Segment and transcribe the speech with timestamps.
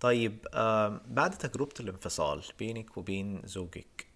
[0.00, 0.46] طيب
[1.08, 4.06] بعد تجربة الانفصال بينك وبين زوجك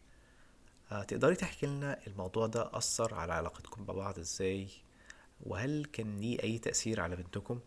[0.92, 4.69] آه، تقدري تحكي لنا الموضوع ده أثر على علاقتكم ببعض إزاي
[5.46, 7.61] وهل كان ليه أي تأثير على بنتكم؟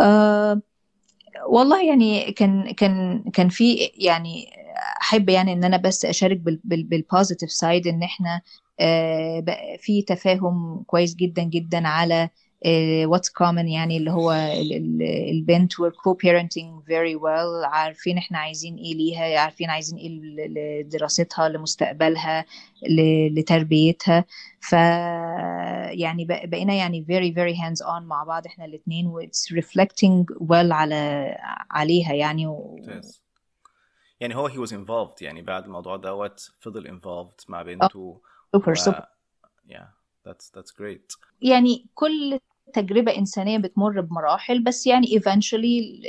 [0.00, 0.60] أه
[1.46, 4.50] والله يعني كان كان كان في يعني
[5.00, 8.42] أحب يعني إن أنا بس أشارك بال positive side إن إحنا
[8.80, 9.44] آه،
[9.80, 12.30] في تفاهم كويس جدا جدا على
[13.06, 17.64] what's common يعني اللي هو ال- ال- البنت we're co-parenting very well.
[17.64, 20.08] عارفين إحنا عايزين إيه ليها عارفين عايزين إيه
[20.82, 22.44] لدراستها لمستقبلها
[23.30, 24.24] لتربيتها.
[24.60, 24.72] ف
[25.92, 30.24] يعني بق- بقينا يعني very very hands on مع بعض إحنا الاثنين و it's reflecting
[30.40, 31.34] well على
[31.70, 32.76] عليها يعني و...
[34.20, 38.20] يعني هو he was involved يعني بعد الموضوع دوت فضل involved مع بنته
[38.52, 39.04] super super
[39.68, 39.84] yeah.
[40.26, 41.16] That's that's great.
[41.42, 42.38] يعني كل
[42.74, 46.06] تجربة إنسانية بتمر بمراحل بس يعني eventually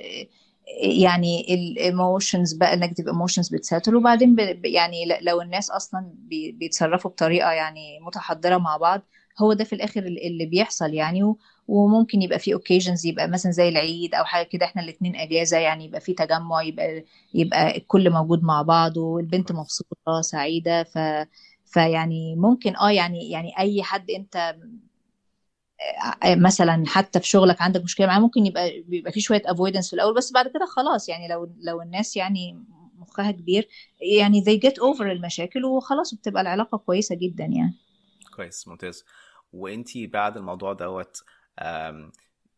[0.82, 6.52] يعني ال emotions بقى ال negative emotions بت settle وبعدين يعني لو الناس أصلا بي...
[6.52, 9.02] بيتصرفوا بطريقة يعني متحضرة مع بعض
[9.42, 11.34] هو ده في الآخر ال- اللي بيحصل يعني.
[11.68, 15.86] وممكن يبقى في occasions يبقى مثلا زي العيد أو حاجة كده إحنا الاتنين أجازة يعني
[15.86, 20.84] يبقى في تجمع يبقى يبقى الكل موجود مع بعض والبنت كويس مبسوطة سعيدة.
[20.84, 20.98] ف
[21.68, 24.56] فيعني ممكن آه يعني يعني أي حد أنت
[26.26, 30.14] مثلا حتى في شغلك عندك مشكلة معاه ممكن يبقى بيبقى في شوية افويدنس في الأول
[30.14, 32.64] بس بعد كده خلاص يعني لو لو الناس يعني
[32.98, 33.68] مخها كبير
[34.02, 37.74] يعني they get over المشاكل وخلاص بتبقى العلاقة كويسة جدا يعني.
[38.36, 39.06] كويس ممتاز.
[39.54, 41.24] وانتي بعد الموضوع دوت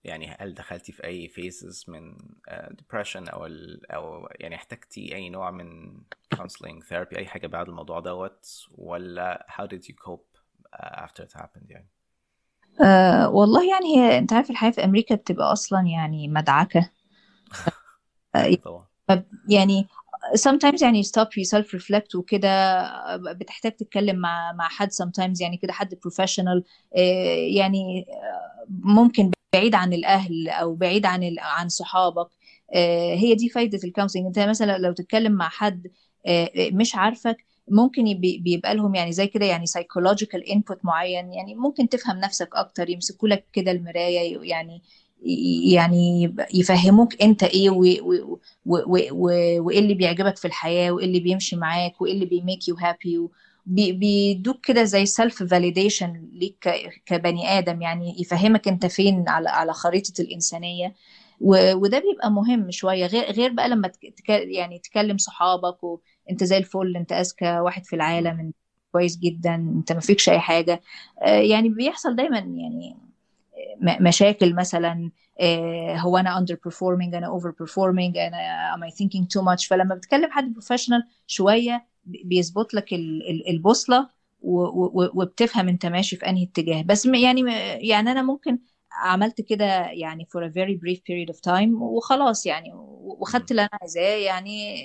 [0.03, 3.47] يعني هل دخلتي في أي phases من آه، depression أو
[3.91, 5.97] أو يعني احتجتي أي نوع من
[6.39, 10.39] counseling therapy أي حاجة بعد الموضوع دوت ولا how did you cope
[10.75, 11.89] uh, after it happened يعني؟
[12.81, 16.89] أه والله يعني هي أنت عارف الحياة في أمريكا بتبقى أصلا يعني مدعكة.
[18.35, 19.23] أيوه طبعا.
[19.49, 19.87] يعني
[20.35, 22.83] sometimes يعني stop yourself reflect وكده
[23.17, 26.63] بتحتاج تتكلم مع مع حد sometimes يعني كده حد professional.
[26.97, 32.27] آه، يعني آه، ممكن بعيد عن الأهل أو بعيد عن عن صحابك.
[32.75, 35.91] آه، هي دي فايدة ال counseling أنت مثلا لو تتكلم مع حد آه،
[36.57, 37.37] مش عارفك
[37.67, 42.89] ممكن بيبقى لهم يعني زي كده يعني psychological input معين يعني ممكن تفهم نفسك أكتر
[42.89, 44.81] يمسكوا لك كده المراية يعني
[45.73, 47.69] يعني يفهموك أنت إيه
[48.65, 53.27] وإيه اللي بيعجبك في الحياة وإيه اللي بيمشي معاك وإيه اللي بي make you happy
[53.65, 56.69] بيدوك كده زي self validation ليك
[57.05, 60.87] كبني آدم يعني يفهمك أنت فين على على خريطة الإنسانية.
[60.87, 60.93] و-
[61.41, 63.05] وده بيبقى مهم شوية.
[63.05, 63.91] غير غير بقى لما
[64.29, 68.39] يعني تكلم صحابك وانت زي الفل انت أذكى واحد في العالم.
[68.39, 68.55] انت
[68.91, 70.81] كويس جدا انت ما فيكش أي حاجة.
[71.21, 72.97] آه، يعني بيحصل دايما يعني
[73.81, 75.11] م- مشاكل مثلا
[75.41, 79.95] آه، هو أنا under performing أنا over performing أنا am I thinking too much فلما
[79.95, 84.09] بتكلم حد professional شوية بي- بيظبط لك ال- ال- البوصلة
[84.41, 86.81] وبتفهم أنت ماشي في أنهي اتجاه.
[86.81, 87.41] بس يعني
[87.89, 88.59] يعني أنا ممكن
[88.91, 93.51] عملت كده يعني for a very brief period of time وخلاص يعني وخدت.
[93.51, 94.75] اللي أنا عايزاه يعني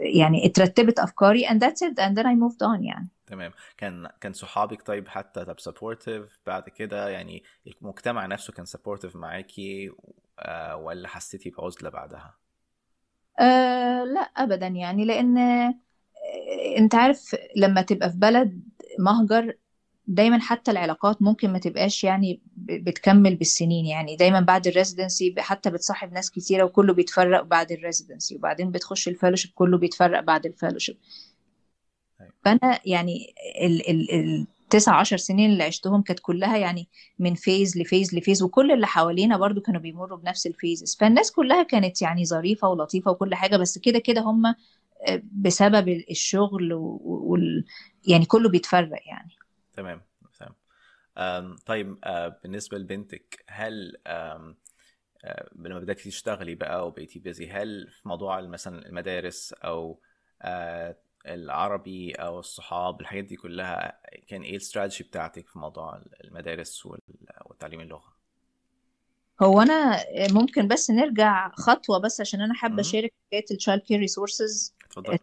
[0.00, 3.08] يعني اترتبت أفكاري and that's it and then I moved on يعني.
[3.26, 3.52] تمام.
[3.76, 9.90] كان كان صحابك طيب حتى طب supportive بعد كده؟ يعني المجتمع نفسه كان supportive معاكي
[10.38, 12.34] آه، ولا حسيتي بعزلة بعدها؟
[13.40, 15.74] أه لا ابدا يعني لأن آه،
[16.78, 18.62] أنت عارف لما تبقى في بلد
[18.98, 19.54] مهجر
[20.06, 23.86] دايما حتى العلاقات ممكن ما تبقاش يعني بتكمل بالسنين.
[23.86, 28.70] يعني دايما بعد ال residency حتى بتصاحب ناس كتيرة وكله بيتفرق بعد ال residency وبعدين
[28.70, 30.94] بتخش ال fellowship كله بيتفرق بعد ال fellowship
[32.20, 32.32] أيوة.
[32.44, 36.88] فأنا يعني ال ال التسع عشر سنين اللي عشتهم كانت كلها يعني
[37.18, 40.96] من phase ل phase ل phase وكل اللي حوالينا برضو كانوا بيمروا بنفس ال phases
[41.00, 44.54] فالناس كلها كانت يعني ظريفة ولطيفة وكل حاجة بس كده كده هم
[45.32, 47.64] بسبب الشغل وال
[48.06, 49.43] يعني كله بيتفرق يعني.
[49.76, 50.02] تمام
[50.38, 50.54] تمام.
[51.66, 54.54] طيب آه، بالنسبة لبنتك هل آه،
[55.56, 60.00] لما بدأتي تشتغلي بقى وبقيتي بيزي هل في موضوع مثلا المدارس أو
[60.42, 60.96] آه،
[61.26, 66.86] العربي أو الصحاب الحاجات دي كلها كان إيه الاستراتيجي بتاعتك في موضوع المدارس
[67.46, 68.14] وتعليم اللغة؟
[69.42, 74.00] هو أنا ممكن بس نرجع خطوة بس عشان أنا امم أشارك حكاية ال child care
[74.00, 75.18] resources اتفضل.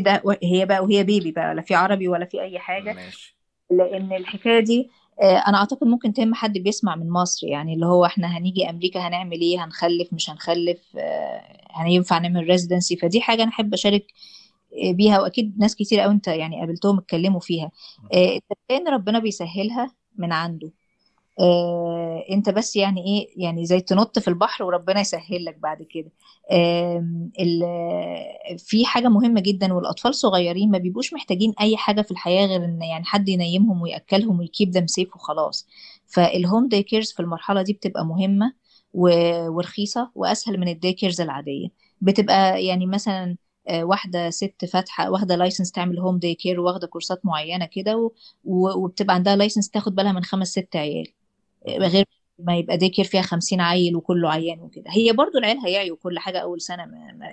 [0.00, 2.94] ده هي بقى وهي baby بقى لا في عربي ولا في أي حاجة.
[2.94, 3.35] ماشي.
[3.70, 4.90] لأن الحكاية دي
[5.22, 9.00] آه، أنا أعتقد ممكن تهم حد بيسمع من مصر يعني اللي هو إحنا هنيجي أمريكا
[9.08, 14.06] هنعمل إيه؟ هنخلف مش هنخلف آه، هننفع نعمل residency فدي حاجة أنا أحب أشارك
[14.84, 17.70] آه، بيها وأكيد ناس كتير قوي أنت يعني قابلتهم اتكلموا فيها.
[18.70, 20.72] ان ربنا بيسهلها من عنده
[21.40, 26.10] آه، انت بس يعني إيه يعني زي تنط في البحر وربنا يسهل لك بعد كده.
[27.40, 32.64] ال- في حاجة مهمة جدا والأطفال صغيرين ما بيبقوش محتاجين أي حاجة في الحياة غير
[32.64, 35.66] إن يعني حد ينيمهم ويأكلهم وي keep them safe وخلاص.
[36.06, 38.52] فال home day cares في المرحلة دي بتبقى مهمة
[38.94, 41.68] و- ورخيصة وأسهل من ال day cares العادية.
[42.00, 43.36] بتبقى يعني مثلا
[43.68, 48.10] آه، واحدة ست فاتحة واخدة license تعمل home day care واخدة كورسات معينة كده
[48.44, 51.06] وبتبقى عندها license تاخد بالها من خمس ست عيال.
[51.68, 52.04] غير
[52.38, 54.84] ما يبقى day care فيها خمسين عيل وكله عيان وكده.
[54.90, 56.84] هي برضو العيال هيعيوا كل حاجة أول سنة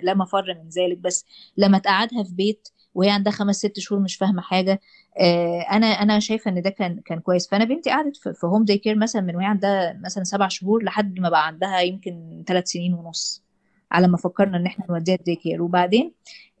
[0.02, 1.24] لا مفر من ذلك بس
[1.56, 4.80] لما تقعدها في بيت وهي عندها خمس ست شهور مش فاهمة حاجة
[5.20, 7.48] آه، أنا أنا شايفة إن ده كان كان كويس.
[7.48, 11.20] فأنا بنتي قعدت في home day care مثلا من وهي عندها مثلا سبع شهور لحد
[11.20, 13.42] ما بقى عندها يمكن ثلاث سنين ونص
[13.92, 16.12] على ما فكرنا إن إحنا نوديها day care وبعدين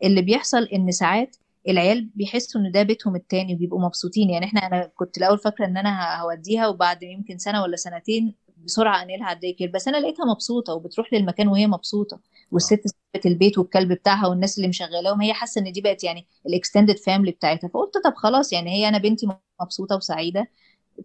[0.04, 1.36] اللي بيحصل إن ساعات
[1.68, 4.30] العيال بيحسوا إن ده بيتهم التاني وبيبقوا مبسوطين.
[4.30, 8.34] يعني إحنا أنا كنت الأول فاكرة إن أنا هوديها وبعد يمكن سنة ولا سنتين
[8.64, 12.20] بسرعة انقلها على ال day care بس أنا لقيتها مبسوطة وبتروح للمكان وهي مبسوطة.
[12.50, 16.52] والست سابت البيت والكلب بتاعها والناس اللي مشغلاهم هي حاسة إن دي بقت يعني ال
[16.52, 17.68] extended family بتاعتها.
[17.68, 19.26] فقلت طب خلاص يعني هي أنا بنتي
[19.62, 20.46] مبسوطة وسعيدة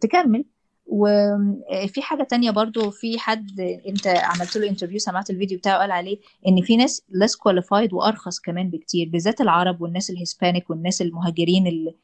[0.02, 0.46] تكمل.
[0.92, 6.18] وفي حاجة تانية برضو في حد انت عملت له interview سمعت الفيديو بتاعه قال عليه
[6.48, 11.68] إن في ناس less qualified وأرخص كمان بكتير بالذات العرب والناس ال Hispanic والناس المهاجرين
[11.68, 11.96] اللي,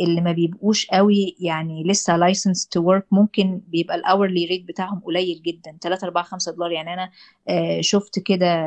[0.00, 5.00] اللي ما بيبقوش قوي يعني لسه licensed to work ممكن بيبقى ال hourly rate بتاعهم
[5.00, 6.70] قليل جدا 3 4 5 دولار.
[6.72, 7.10] يعني أنا
[7.48, 8.66] آه، شفت كده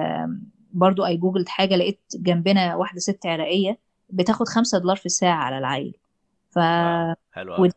[0.74, 3.78] برضو I Googled حاجة لقيت جنبنا واحدة ست عراقية
[4.10, 5.98] بتاخد 5 دولار في الساعة على العيل.
[6.52, 6.60] ف
[7.32, 7.72] حلو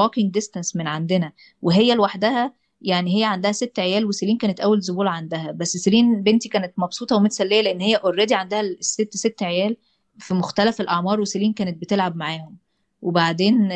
[0.00, 5.08] walking distance من عندنا وهي لوحدها يعني هي عندها ست عيال وسيلين كانت أول زبون
[5.08, 5.52] عندها.
[5.52, 9.76] بس سيلين بنتي كانت مبسوطة ومتسلية لأن هي already عندها الست ست عيال
[10.18, 12.56] في مختلف الأعمار وسيلين كانت بتلعب معاهم.
[13.02, 13.70] وبعدين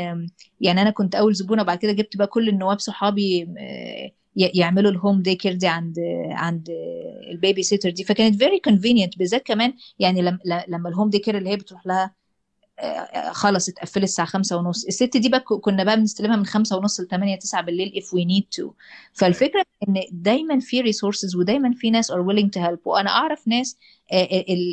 [0.61, 4.97] يعني أنا كنت أول زبونة بعد كده جبت بقى كل النواب صحابي آه، يعملوا ال
[4.97, 5.97] home day care دي عند
[6.31, 6.69] عند
[7.33, 8.05] ال baby sitter دي.
[8.05, 10.23] فكانت very convenient بالذات كمان يعني
[10.69, 12.15] لما ال home day care اللي هي بتروح لها
[13.33, 14.85] خلص اتقفلت الساعة خمسة ونص.
[14.85, 18.63] الست دي بقى كنا بقى بنستلمها من خمسة ونص لتمانية تسعة بالليل if we need
[18.63, 18.71] to.
[19.13, 22.79] فالفكرة إن دايما في resources ودايما في ناس are willing to help.
[22.85, 23.79] وأنا أعرف ناس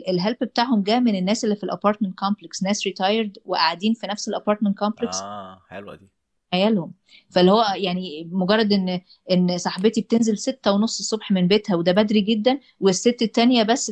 [0.09, 4.07] ال help بتاعهم جاء من الناس اللي في ال apartment complex ناس retired وقاعدين في
[4.07, 6.12] نفس ال apartment complex آه حلوة دي.
[6.53, 6.93] عيالهم
[7.29, 9.01] فاللي هو يعني مجرد إن
[9.31, 13.91] إن صاحبتي بتنزل ستة ونص الصبح من بيتها وده بدري جدا والست التانية بس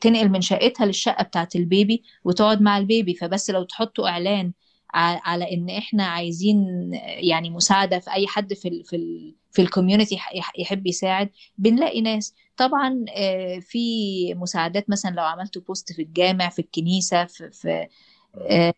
[0.00, 4.52] تنقل من شقتها للشقة بتاعت ال baby وتقعد مع ال baby فبس لو تحطوا إعلان
[4.94, 6.66] على إن إحنا عايزين
[7.02, 10.18] يعني مساعدة في أي حد في ال في ال في ال community
[10.58, 16.58] يحب يساعد بنلاقي ناس طبعا آه، في مساعدات مثلا لو عملتوا post في الجامع في
[16.58, 17.86] الكنيسة في في.
[18.36, 18.74] آه،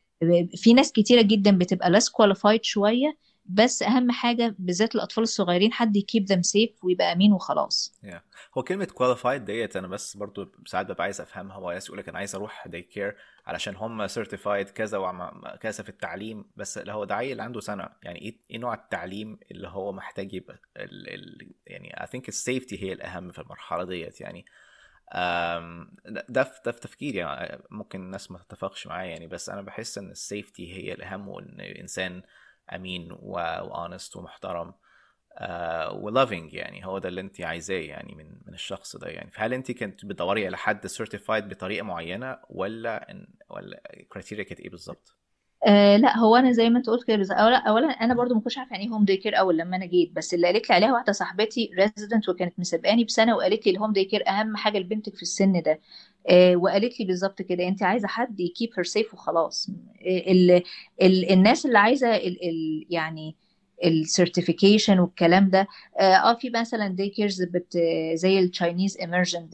[0.56, 5.96] في ناس كتيرة جدا بتبقى less qualified شوية بس أهم حاجة بالذات الأطفال الصغيرين حد
[5.96, 7.98] ي keep them safe ويبقى أمين وخلاص.
[8.06, 8.20] Yeah.
[8.58, 12.18] هو كلمة qualified ديت أنا بس برضو ساعات ببقى عايز أفهمها هو يقول لك أنا
[12.18, 13.16] عايز أروح day care
[13.46, 17.88] علشان هم certified كذا وعم كذا في التعليم بس اللي هو ده عيل عنده سنة.
[18.02, 22.36] يعني إيه إيه نوع التعليم اللي هو محتاج يبقى ال ال يعني I think ال
[22.36, 24.44] safety هي الأهم في المرحلة ديت يعني.
[26.28, 29.98] ده في ده في تفكيري يعني ممكن الناس ما تتفقش معايا يعني بس أنا بحس
[29.98, 32.22] إن ال safety هي الأهم وإن الانسان
[32.74, 34.74] أمين و honest ومحترم
[35.92, 39.54] و loving يعني هو ده اللي انت عايزاه يعني من من الشخص ده يعني فهل
[39.54, 45.16] انت كنت بتدوري على حد certified بطريقة معينة ولا ولا criteria كانت إيه بالظبط؟
[45.66, 48.58] آه لا هو أنا زي ما أنت قلت كده اولا اولا أنا برضو ما كنتش
[48.58, 50.12] عارفة يعني إيه home day care أول لما أنا جيت.
[50.12, 53.92] بس اللي قالت لي عليها واحدة صاحبتي resident وكانت مسابقاني بسنه وقالت لي ال home
[53.92, 55.80] day care أهم حاجة لبنتك في السن ده.
[56.30, 59.70] آه وقالت لي بالظبط كده أنت عايزة حد ي keep her safe وخلاص.
[60.02, 60.62] آه ال
[61.02, 63.36] ال الناس اللي عايزة ال ال يعني
[63.84, 65.66] ال certification والكلام ده
[66.00, 67.78] آه آه، في مثلا day cares بت
[68.14, 69.52] زي ال Chinese immersion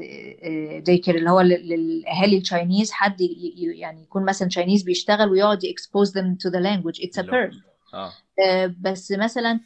[0.87, 3.17] day care اللي هو لل- للأهالي ال Chinese حد
[3.75, 7.01] يعني يكون مثلا Chinese بيشتغل ويقعد expose them to the language.
[7.07, 7.55] It's a اللي هو perk
[7.95, 8.13] آه.
[8.45, 9.61] آه، بس مثلا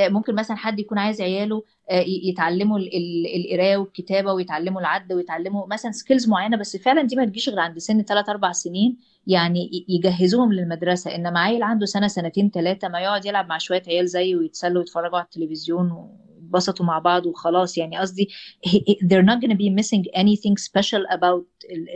[0.00, 5.66] ممكن مثلا حد يكون عايز عياله آه، يتعلموا ال- ال- القراية والكتابة ويتعلموا العد ويتعلموا
[5.66, 8.96] مثلا skills معينة بس فعلا دي ما تجيش غير عند سن 3 4 سنين
[9.26, 11.14] يعني يجهزوهم للمدرسة.
[11.14, 15.18] إنما عيل عنده سنة سنتين ثلاثة ما يقعد يلعب مع شوية عيال زيه ويتسلوا ويتفرجوا
[15.18, 17.78] على التلفزيون ويتبسطوا مع بعض وخلاص.
[17.78, 18.28] يعني قصدي
[18.68, 21.44] he- they're not gonna be missing anything special about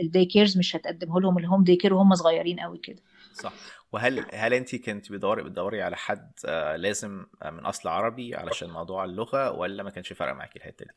[0.01, 3.01] ال day cares مش هتقدمه لهم ال home day care وهم صغيرين قوي كده.
[3.33, 3.53] صح.
[3.93, 8.69] وهل هل انت كنت بتدوري بتدوري على حد آه، لازم آه، من أصل عربي علشان
[8.69, 10.91] موضوع اللغة ولا ما كانش فارق معاكي الحتة دي؟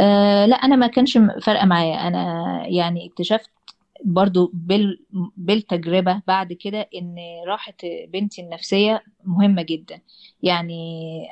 [0.00, 3.50] أه لا أنا ما كانش فارقة معايا أنا يعني اكتشفت
[4.04, 7.16] برضو بال بالتجربة بعد كده إن
[7.48, 7.74] راحة
[8.08, 10.00] بنتي النفسية مهمة جدا
[10.42, 10.74] يعني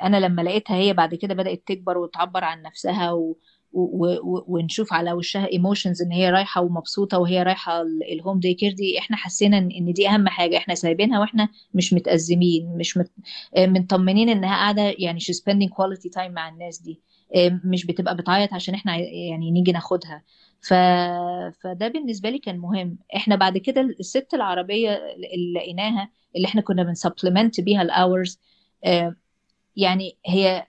[0.03, 3.37] أنا لما لقيتها هي بعد كده بدأت تكبر وتعبر عن نفسها و...
[3.73, 8.99] ونشوف على وشها emotions إن هي رايحة ومبسوطة وهي رايحة ال home day care دي
[8.99, 10.57] إحنا حسينا ان دي أهم حاجة.
[10.57, 13.11] إحنا سايبينها وإحنا مش متأزمين مش مت...
[13.57, 17.01] مطمنين إنها قاعدة يعني she's spending quality time مع الناس دي.
[17.65, 20.23] مش بتبقى بتعيط عشان إحنا يعني نيجي ناخدها.
[20.61, 20.73] ف...
[21.63, 22.97] فده بالنسبة لي كان مهم.
[23.15, 24.89] إحنا بعد كده الست العربية
[25.35, 28.39] اللي لقيناها اللي إحنا كنا بن supplement بيها ال hours
[29.75, 30.67] يعني هي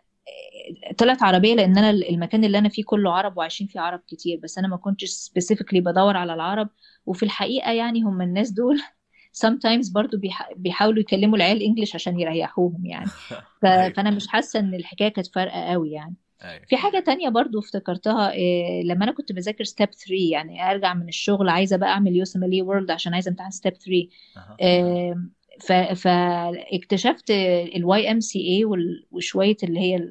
[0.99, 4.59] طلعت عربية لأن أنا المكان اللي أنا فيه كله عرب وعايشين فيه عرب كتير بس
[4.59, 6.69] أنا ما كنتش specifically بدور على العرب.
[7.07, 8.81] وفي الحقيقة يعني هم الناس دول
[9.47, 10.17] sometimes برضو
[10.57, 13.07] بيحاولوا يكلموا العيال English عشان يريحوهم يعني.
[13.62, 13.67] ف...
[13.67, 16.14] فأنا مش حاسة إن الحكاية كانت فارقة قوي يعني.
[16.69, 21.09] في حاجة تانية برضو افتكرتها إيه لما أنا كنت بذاكر Step 3 يعني أرجع من
[21.09, 24.09] الشغل عايزة بقى أعمل USMLE World عشان عايزة امتحن Step 3
[24.61, 25.14] إيه
[25.97, 27.30] فاكتشفت
[27.76, 28.64] ال YMCA
[29.11, 30.09] وشوية اللي هي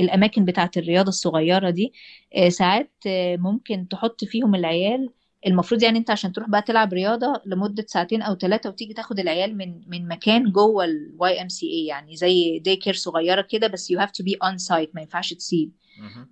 [0.00, 1.92] الأماكن بتاعة الرياضة الصغيرة دي
[2.34, 2.92] إيه ساعات
[3.38, 5.10] ممكن تحط فيهم العيال
[5.46, 9.56] المفروض يعني انت عشان تروح بقى تلعب رياضة لمدة ساعتين أو ثلاثة وتيجي تاخد العيال
[9.56, 14.10] من من مكان جوه ال YMCA يعني زي day care صغيرة كده بس you have
[14.10, 15.72] to be on site ما ينفعش تسيب.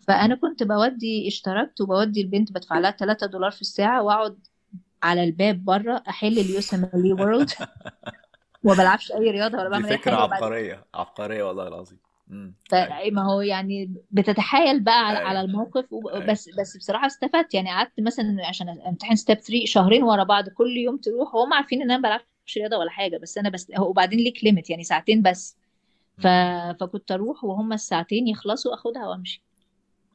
[0.00, 4.38] فأنا كنت بودي اشتركت وبودي البنت بدفع لها 3 دولار في الساعة وأقعد
[5.02, 7.50] على الباب بره أحل ال USMLE World
[8.64, 11.98] وما بلعبش أي رياضة ولا بعمل أي فكرة حاجة عبقرية عبقرية والله العظيم.
[13.12, 15.84] ما هو يعني بتتحايل بقى على, على الموقف
[16.28, 17.54] بس بس بصراحة استفدت.
[17.54, 21.82] يعني قعدت مثلا عشان امتحن Step 3 شهرين ورا بعض كل يوم تروح وهم عارفين
[21.82, 25.22] إن أنا ما بلعبش رياضة ولا حاجة بس أنا بس وبعدين ليك limit يعني ساعتين
[25.22, 25.56] بس.
[26.18, 26.26] ف...
[26.80, 29.42] فكنت أروح وهم الساعتين يخلصوا اخدها وأمشي.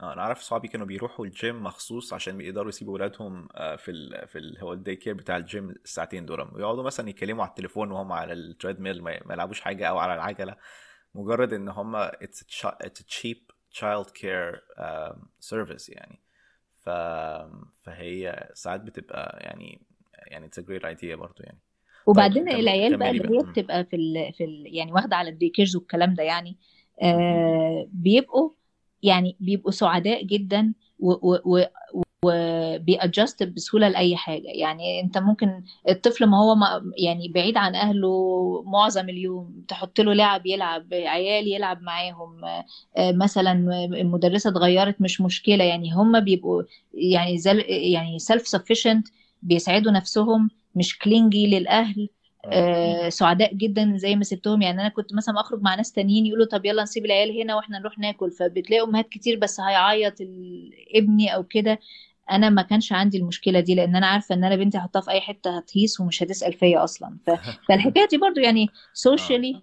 [0.01, 3.47] أنا أعرف صحابي كانوا بيروحوا الجيم مخصوص عشان بيقدروا يسيبوا اولادهم
[3.77, 6.41] في ال في ال هو ال day care بتاع الجيم الساعتين دول.
[6.55, 10.55] ويقعدوا مثلا يتكلموا على التليفون وهم على ال treadmill ما يلعبوش حاجة أو على العجلة
[11.15, 15.17] مجرد إن هم a cheap child care um,
[15.51, 16.19] service يعني.
[16.77, 16.89] ف...
[17.83, 19.81] فهي ساعات بتبقى يعني
[20.27, 21.59] يعني a great idea برضو يعني.
[22.05, 24.33] وبعدين طيب العيال بقى اللي هي بتبقى في ال...
[24.33, 24.75] في ال...
[24.75, 26.57] يعني واخدة على ال day cares والكلام ده يعني
[27.01, 28.49] آه بيبقوا
[29.03, 30.73] يعني بيبقوا سعداء جدا.
[32.25, 37.75] وبي adjust بسهولة لأي حاجة يعني أنت ممكن الطفل ما هو ما يعني بعيد عن
[37.75, 42.41] أهله معظم اليوم تحط له لعب يلعب عيال يلعب معاهم
[42.99, 43.51] مثلا
[43.85, 49.07] المدرسة اتغيرت مش مشكلة يعني هم بيبقوا يعني زل يعني self-sufficient
[49.41, 52.09] بيسعدوا نفسهم مش clingy للأهل
[52.45, 54.61] آه سعداء جدا زي ما سبتهم.
[54.61, 57.79] يعني أنا كنت مثلا أخرج مع ناس تانيين يقولوا طب يلا نسيب العيال هنا وإحنا
[57.79, 58.31] نروح ناكل.
[58.31, 60.13] فبتلاقي أمهات كتير بس هيعيط
[60.95, 61.79] ابني أو كده.
[62.31, 65.21] أنا ما كانش عندي المشكلة دي لأن أنا عارفة إن أنا بنتي احطها في أي
[65.21, 67.17] حتة هتهيس ومش هتسأل فيا أصلا.
[67.25, 67.29] ف...
[67.67, 69.61] فالحكاية دي برضو يعني سوشيالي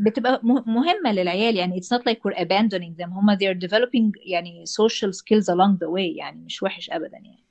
[0.00, 1.56] بتبقى مهمة للعيال.
[1.56, 3.08] يعني it's not like we're abandoning them.
[3.08, 6.16] هم they are developing يعني social skills along the way.
[6.16, 7.44] يعني مش وحش ابدا يعني.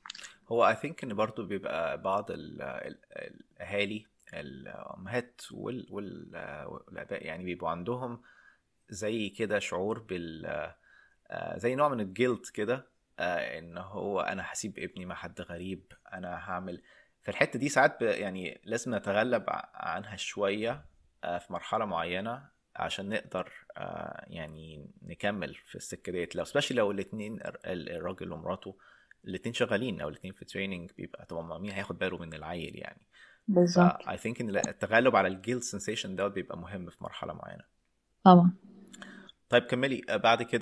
[0.52, 4.06] هو I think إن برضو بيبقى بعض الأهالي
[4.39, 5.88] الأمهات وال...
[5.92, 6.30] وال...
[6.68, 8.22] والآباء يعني بيبقوا عندهم
[8.89, 10.74] زي كده شعور بال
[11.56, 12.88] زي نوع من الجلد كده
[13.20, 16.82] آه إن هو أنا هسيب ابني مع حد غريب أنا هعمل.
[17.22, 20.86] في الحتة دي ساعات يعني لازم نتغلب عنها شوية
[21.24, 26.36] آه في مرحلة معينة عشان نقدر آه يعني نكمل في السكة ديت.
[26.36, 28.77] لو سبيشلي لو الاثنين الراجل ومراته
[29.25, 33.01] الاثنين شغالين أو الاثنين في training بيبقى طبعا مين هياخد باله من العيل يعني؟
[33.48, 34.08] بالظبط.
[34.08, 37.64] I think إن التغلب على ال guilt sensation دوت بيبقى مهم في مرحلة معينة.
[38.24, 38.52] طبعا.
[39.50, 40.02] طيب كملي.
[40.10, 40.52] بعد كده